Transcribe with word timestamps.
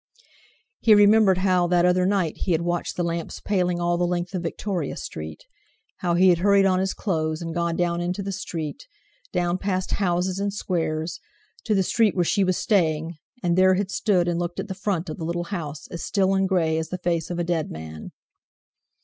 He 0.79 0.95
remembered 0.95 1.37
how 1.37 1.67
that 1.67 1.85
other 1.85 2.07
night 2.07 2.33
he 2.37 2.53
had 2.53 2.63
watched 2.63 2.95
the 2.95 3.03
lamps 3.03 3.39
paling 3.39 3.79
all 3.79 3.99
the 3.99 4.07
length 4.07 4.33
of 4.33 4.41
Victoria 4.41 4.97
Street; 4.97 5.43
how 5.97 6.15
he 6.15 6.29
had 6.29 6.39
hurried 6.39 6.65
on 6.65 6.79
his 6.79 6.95
clothes 6.95 7.39
and 7.39 7.53
gone 7.53 7.75
down 7.75 8.01
into 8.01 8.23
the 8.23 8.31
street, 8.31 8.87
down 9.31 9.59
past 9.59 9.91
houses 9.91 10.39
and 10.39 10.51
squares, 10.55 11.19
to 11.65 11.75
the 11.75 11.83
street 11.83 12.15
where 12.15 12.25
she 12.25 12.43
was 12.43 12.57
staying, 12.57 13.19
and 13.43 13.55
there 13.55 13.75
had 13.75 13.91
stood 13.91 14.27
and 14.27 14.39
looked 14.39 14.59
at 14.59 14.67
the 14.69 14.73
front 14.73 15.07
of 15.07 15.17
the 15.17 15.23
little 15.23 15.43
house, 15.53 15.85
as 15.89 16.03
still 16.03 16.33
and 16.33 16.49
grey 16.49 16.79
as 16.79 16.89
the 16.89 16.97
face 16.97 17.29
of 17.29 17.37
a 17.37 17.43
dead 17.43 17.69
man. 17.69 18.11